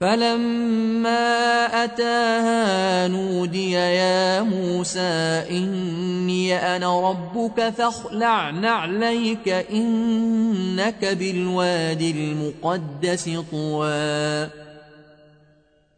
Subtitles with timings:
[0.00, 14.48] فلما أتاها نودي يا موسى إني أنا ربك فاخلع نعليك إنك بالوادي المقدس طوى.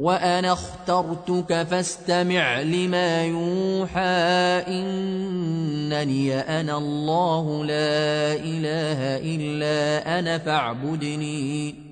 [0.00, 9.00] وأنا اخترتك فاستمع لما يوحى إنني أنا الله لا إله
[9.34, 11.91] إلا أنا فاعبدني.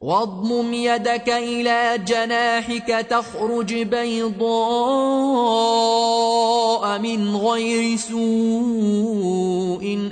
[0.00, 4.38] واضمم يدك إلى جناحك تخرج بيضاء
[6.98, 9.28] من غير سوء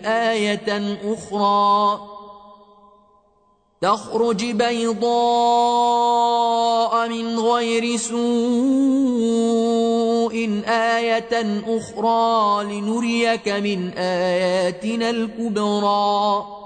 [0.05, 2.01] آية أخرى.
[3.83, 5.09] تخرج بيضاء
[7.09, 8.17] من غير سوء
[10.67, 16.66] آية أخرى لنريك من آياتنا الكبرى.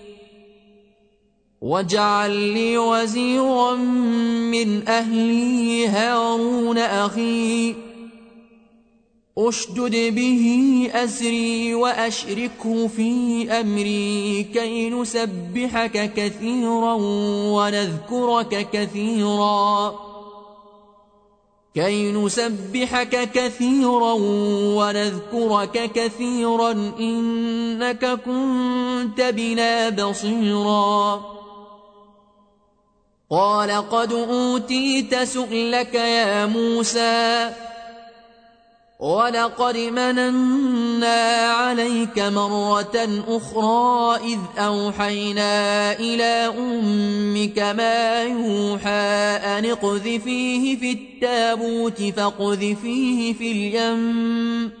[1.61, 3.75] واجعل لي وزيرا
[4.51, 7.75] من أهلي هارون أخي
[9.37, 10.45] اشدد به
[10.93, 16.93] أزري وأشركه في أمري كي نسبحك كثيرا
[17.53, 19.95] ونذكرك كثيرا
[21.75, 24.13] كي نسبحك كثيرا
[24.77, 31.40] ونذكرك كثيرا إنك كنت بنا بصيراً
[33.31, 37.49] قال قد أوتيت سؤلك يا موسى
[38.99, 52.03] ولقد مننا عليك مرة أخرى إذ أوحينا إلى أمك ما يوحى أن اقذفيه في التابوت
[52.03, 54.80] فاقذفيه في اليم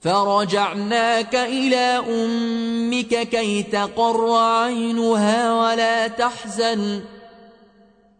[0.00, 7.00] فرجعناك إلى أمك كي تقر عينها ولا تحزن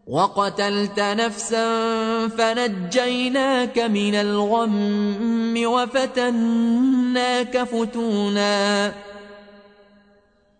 [0.07, 1.67] وقتلت نفسا
[2.27, 8.93] فنجيناك من الغم وفتناك فتونا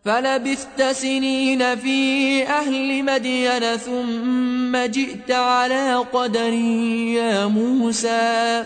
[0.05, 6.53] فلبثت سنين في أهل مدين ثم جئت على قدر
[7.13, 8.65] يا موسى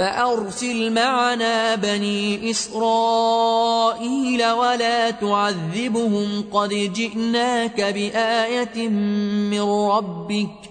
[0.00, 10.70] فأرسل معنا بني إسرائيل ولا تعذبهم قد جئناك بآية من ربك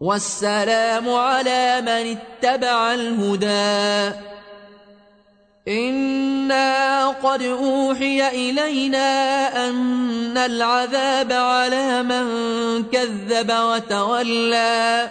[0.00, 4.16] والسلام على من اتبع الهدى.
[5.68, 12.24] إنا قد أوحي إلينا أن العذاب على من
[12.84, 15.10] كذب وتولى.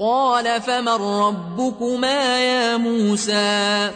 [0.00, 3.90] قال فمن ربكما يا موسى؟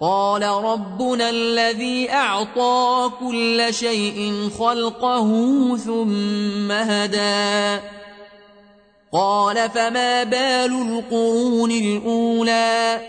[0.00, 5.28] قال ربنا الذي أعطى كل شيء خلقه
[5.76, 7.80] ثم هدى.
[9.12, 13.00] قال فما بال القرون الأولى؟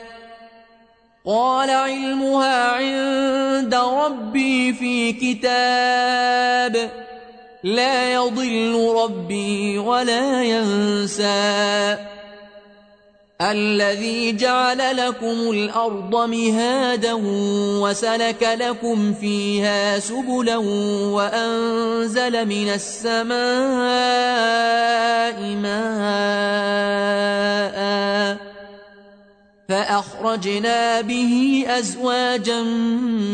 [1.26, 7.07] قال علمها عند ربي في كتاب.
[7.64, 11.98] لا يضل ربي ولا ينسى.
[13.42, 17.14] الذي جعل لكم الأرض مهادا
[17.82, 20.58] وسلك لكم فيها سبلا
[21.14, 23.38] وأنزل من السماء
[25.42, 26.88] ماء
[29.70, 32.62] فأخرجنا به أزواجا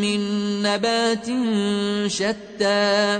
[0.04, 0.20] من
[0.64, 1.28] نبات
[2.08, 3.20] شتى.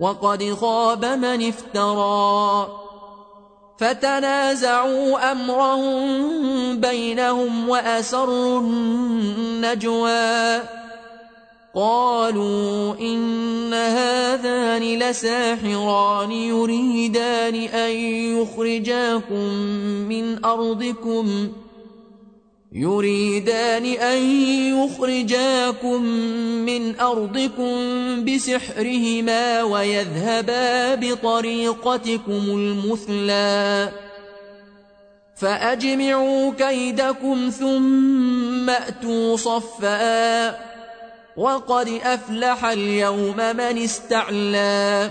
[0.00, 2.68] وقد خاب من افترى.
[3.78, 6.20] فتنازعوا أمرهم
[6.80, 10.62] بينهم وأسروا النجوى.
[11.74, 17.90] قالوا إن هذان لساحران يريدان أن
[18.40, 19.52] يخرجاكم
[20.08, 21.52] من أرضكم.
[22.72, 24.18] يريدان أن
[24.76, 26.02] يخرجاكم
[26.66, 27.74] من أرضكم
[28.24, 33.92] بسحرهما ويذهبا بطريقتكم المثلى.
[35.36, 40.48] فأجمعوا كيدكم ثم أتوا صفا.
[41.36, 45.10] وقد أفلح اليوم من استعلى.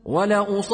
[0.05, 0.69] ولأصلبنكم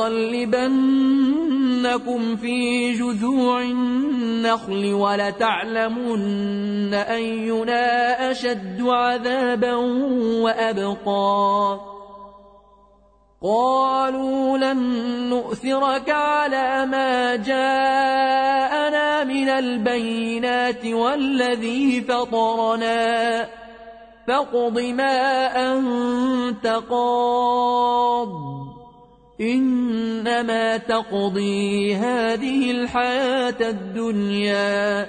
[2.36, 9.76] في جذوع النخل ولتعلمن أينا أشد عذابا
[10.44, 11.80] وأبقى.
[13.44, 14.80] قالوا لن
[15.30, 18.89] نؤثرك على ما جاءنا
[19.24, 23.48] من البينات والذي فطرنا
[24.28, 28.30] فاقض ما أنت قاض.
[29.42, 35.08] إنما تقضي هذه الحياة الدنيا.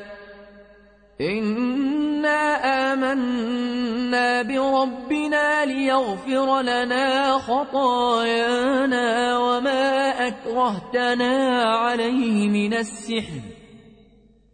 [1.20, 2.56] إنا
[2.92, 13.59] آمنا بربنا ليغفر لنا خطايانا وما أكرهتنا عليه من السحر.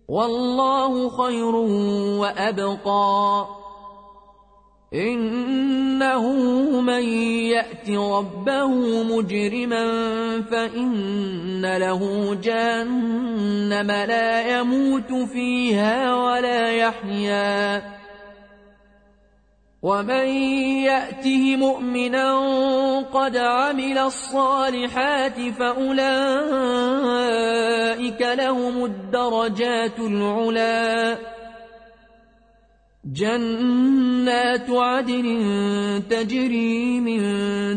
[0.09, 1.55] والله خير
[2.21, 3.47] وأبقى.
[4.95, 6.33] إنه
[6.81, 7.03] من
[7.51, 8.69] يأت ربه
[9.03, 9.87] مجرما
[10.43, 17.96] فإن له جهنم لا يموت فيها ولا يحيا.
[19.83, 20.27] ومن
[20.85, 22.39] يأته مؤمنا
[23.01, 25.97] قد عمل الصالحات فأولئك
[28.21, 31.19] لهم الدرجات العلي
[33.13, 37.23] جنات عدن تجري من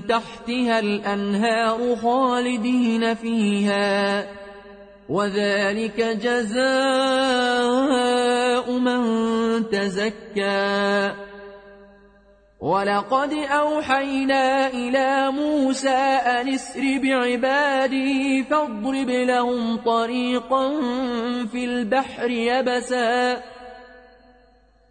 [0.08, 4.28] تحتها الأنهار خالدين فيها
[5.10, 6.70] وذلك جزاء
[8.72, 9.00] من
[9.70, 11.12] تزكى
[12.62, 20.70] ولقد أوحينا إلى موسى أن اسر بعبادي فاضرب لهم طريقا
[21.52, 23.42] في البحر يبساً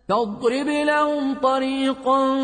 [0.08, 2.34] فاضرب لهم طريقا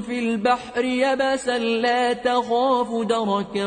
[0.00, 3.66] في البحر يبسا لا تخاف دركا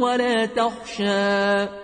[0.00, 1.83] ولا تخشى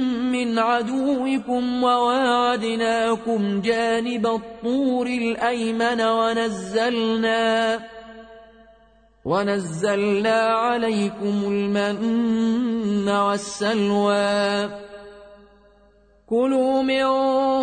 [0.45, 7.79] من عدوكم وواعدناكم جانب الطور الأيمن ونزلنا
[9.25, 14.69] ونزلنا عليكم المن والسلوى.
[16.29, 17.05] كلوا من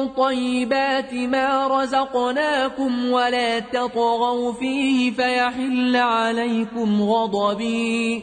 [0.08, 8.22] طيبات ما رزقناكم ولا تطغوا فيه فيحل عليكم غضبي.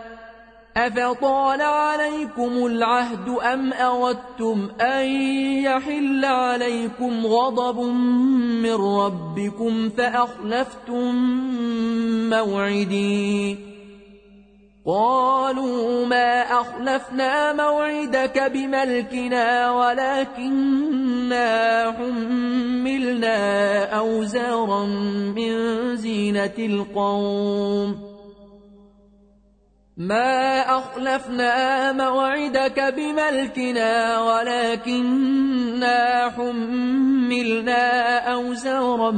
[0.77, 5.05] أفطال عليكم العهد أم أردتم أن
[5.63, 7.79] يحل عليكم غضب
[8.63, 11.15] من ربكم فأخلفتم
[12.29, 13.71] موعدين
[14.85, 21.11] قالوا ما أخلفنا موعدك بملكنا ولكننا
[21.91, 23.39] حملنا
[23.85, 24.85] أوزارا
[25.35, 25.55] من
[25.95, 28.10] زينة القوم.
[30.01, 39.11] ما أخلفنا موعدك بملكنا ولكننا حملنا أوزارا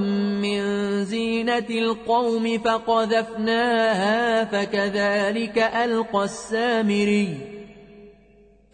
[0.43, 0.61] من
[1.05, 7.37] زينة القوم فقذفناها فكذلك ألقى السامري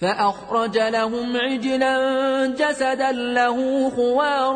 [0.02, 4.56] فأخرج لهم عجلا جسدا له خوار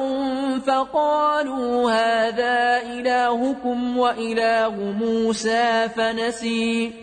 [0.68, 7.03] فقالوا هذا إلهكم وإله موسى فنسي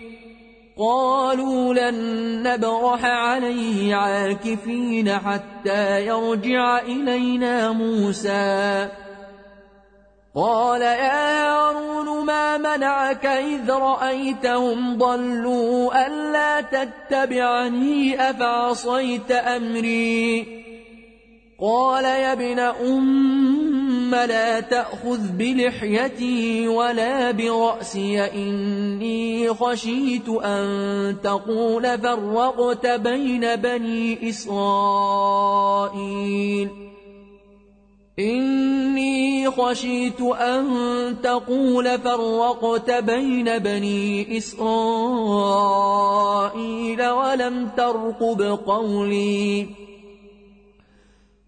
[0.81, 1.97] قالوا لن
[2.43, 8.89] نبرح عليه عاكفين حتى يرجع إلينا موسى.
[10.35, 20.47] قال يا هارون ما منعك إذ رأيتهم ضلوا ألا تتبعني أفعصيت أمري؟
[21.61, 23.50] قال يا ابن أم
[24.15, 35.71] لا تأخذ بلحيتي ولا برأسي إني خشيت أن تقول فرقت بين بني إسرائيل.
[38.19, 40.65] إني خشيت أن
[41.23, 44.69] تقول فرقت بين بني إسرائيل
[47.09, 49.80] ولم ترقب قولي.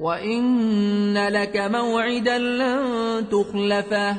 [0.00, 4.16] وإن لك موعدا لن تخلفه.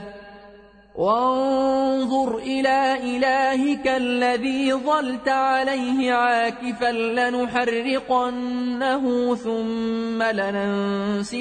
[0.95, 8.25] وانظر إلى إلهك الذي ظلت عليه عاكفا لنحرقنه
[9.35, 11.33] ثم لننسفنه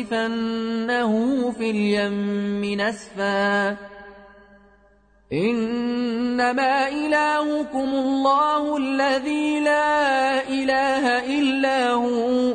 [1.51, 3.77] في اليم نسفا.
[5.33, 12.55] إنما إلهكم الله الذي لا إله إلا هو.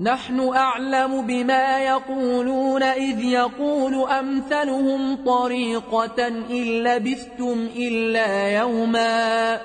[0.00, 9.60] نحن أعلم بما يقولون إذ يقول أمثلهم طريقة إن لبثتم إلا يوماً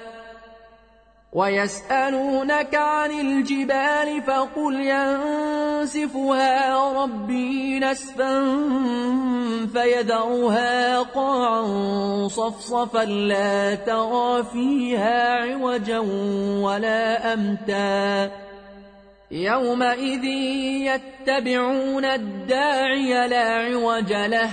[1.36, 6.54] ويسألونك عن الجبال فقل ينسفها
[7.04, 8.40] ربي نسفا
[9.74, 11.64] فيذرها قاعا
[12.28, 16.00] صفصفا لا ترى فيها عوجا
[16.64, 18.45] ولا أمتا
[19.32, 20.24] يومئذ
[20.86, 24.50] يتبعون الداعي لا عوج له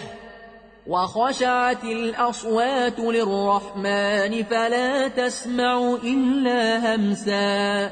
[0.87, 7.90] وخشعت الأصوات للرحمن فلا تسمع إلا همسا.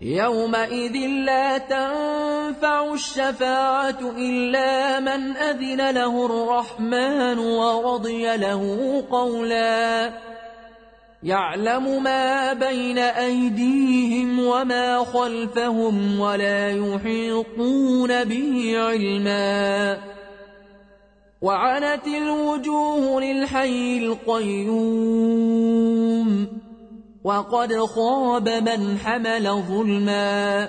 [0.00, 10.12] يومئذ لا تنفع الشفاعة إلا من أذن له الرحمن ورضي له قولا.
[11.22, 19.98] يعلم ما بين أيديهم وما خلفهم ولا يحيطون به علما.
[21.42, 25.08] وعنت الوجوه للحي القيوم
[27.24, 30.68] وقد خاب من حمل ظلما.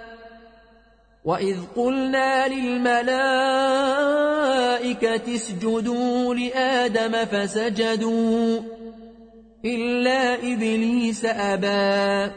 [1.25, 3.35] وإذ قلنا للملائكة
[5.35, 8.59] اسجدوا لآدم فسجدوا
[9.65, 12.31] إلا إبليس أبى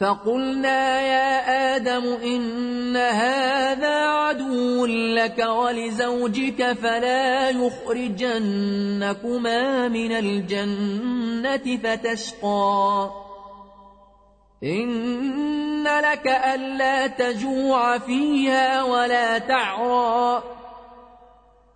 [0.00, 8.78] فقلنا يا آدم إن هذا عدو لك ولزوجك فلا يخرجنكما
[9.88, 13.10] من الجنة فتشقى
[14.62, 20.42] إن لك ألا تجوع فيها ولا تعرى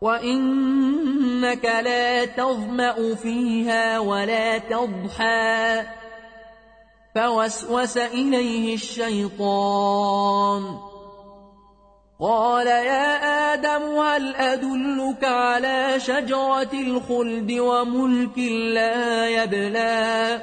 [0.01, 5.83] وإنك لا تظمأ فيها ولا تضحى
[7.15, 10.63] فوسوس إليه الشيطان
[12.21, 18.39] قال يا آدم هل أدلك على شجرة الخلد وملك
[18.75, 20.43] لا يبلى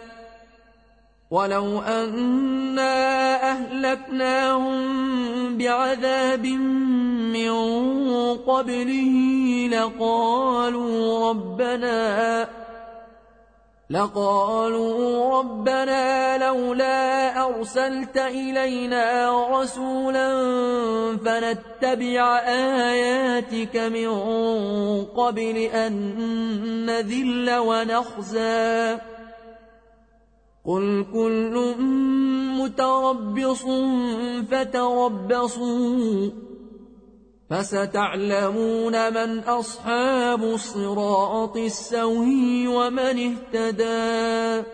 [1.31, 4.77] ولو أنا أهلكناهم
[5.57, 7.51] بعذاب من
[8.37, 9.15] قبله
[9.71, 12.47] لقالوا ربنا
[13.89, 20.27] لقالوا ربنا لولا أرسلت إلينا رسولا
[21.17, 24.11] فنتبع آياتك من
[25.05, 25.93] قبل أن
[26.85, 28.97] نذل ونخزى
[30.65, 31.75] قل كل
[32.59, 33.65] متربص
[34.51, 36.29] فتربصوا
[37.49, 44.67] فستعلمون من أصحاب الصراط السوي ومن اهتدى